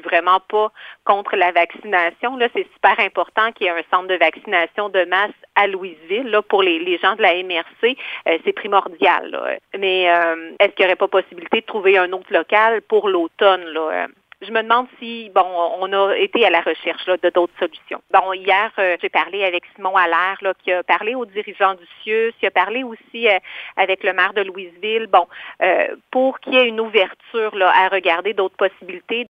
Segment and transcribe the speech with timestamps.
[0.00, 0.72] suis vraiment pas
[1.04, 2.36] contre la vaccination.
[2.36, 6.28] Là, c'est super important qu'il y ait un centre de vaccination de masse à Louisville.
[6.30, 7.96] Là, pour les, les gens de la MRC,
[8.28, 9.58] euh, c'est primordial.
[9.78, 13.64] Mais euh, est-ce qu'il n'y aurait pas possibilité de trouver un autre local pour l'automne?
[13.64, 13.80] Là?
[13.80, 14.06] Euh,
[14.42, 15.44] je me demande si, bon,
[15.80, 18.00] on a été à la recherche là, de d'autres solutions.
[18.10, 21.84] Bon, hier, euh, j'ai parlé avec Simon Allaire, là, qui a parlé aux dirigeants du
[22.02, 23.38] CIUS, qui a parlé aussi euh,
[23.76, 25.26] avec le maire de Louisville, bon,
[25.62, 29.26] euh, pour qu'il y ait une ouverture là, à regarder d'autres possibilités.